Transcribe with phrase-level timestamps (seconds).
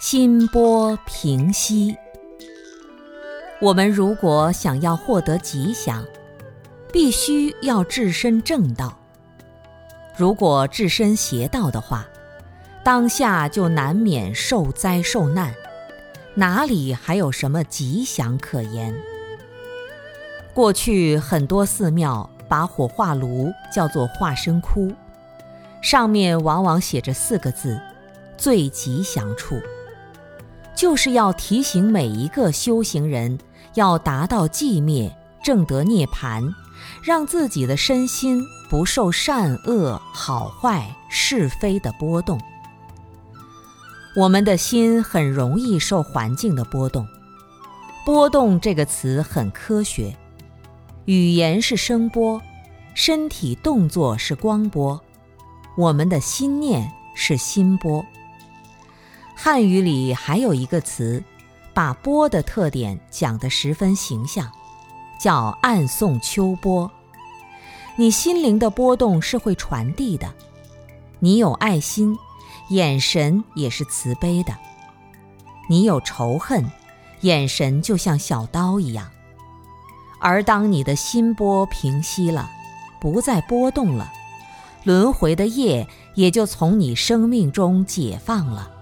[0.00, 1.96] 心波平息。
[3.60, 6.04] 我们如果想要获得吉祥，
[6.92, 8.96] 必须要置身正道。
[10.16, 12.06] 如果置身邪道的话，
[12.84, 15.52] 当下就难免受灾受难，
[16.34, 18.94] 哪里还有什么吉祥可言？
[20.54, 24.92] 过去很多寺庙把火化炉叫做化身窟，
[25.82, 27.80] 上面往往写着四个字：
[28.36, 29.60] 最吉祥处。
[30.78, 33.36] 就是要提醒每一个修行人，
[33.74, 36.54] 要达到寂灭，正得涅槃，
[37.02, 42.40] 让自己的身心不受善恶、好坏、是非的波动。
[44.14, 47.04] 我们的心很容易受环境的波动，
[48.06, 50.16] 波动这个词很科学，
[51.06, 52.40] 语言是声波，
[52.94, 55.00] 身体动作是光波，
[55.76, 58.06] 我们的心念是心波。
[59.40, 61.22] 汉语里还有一个词，
[61.72, 64.50] 把波的特点讲得十分形象，
[65.20, 66.90] 叫“暗送秋波”。
[67.94, 70.34] 你心灵的波动是会传递的，
[71.20, 72.18] 你有爱心，
[72.70, 74.54] 眼神也是慈悲的；
[75.70, 76.68] 你有仇恨，
[77.20, 79.08] 眼神就像小刀一样。
[80.18, 82.50] 而当你的心波平息了，
[83.00, 84.12] 不再波动了，
[84.82, 85.86] 轮回的业
[86.16, 88.72] 也就从你生命中解放了。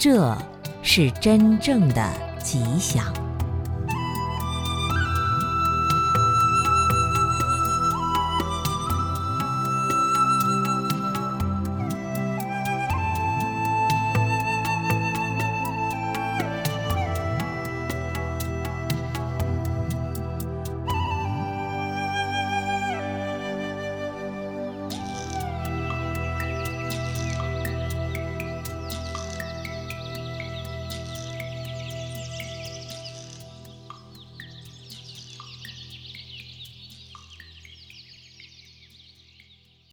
[0.00, 0.34] 这
[0.82, 2.10] 是真正的
[2.42, 3.29] 吉祥。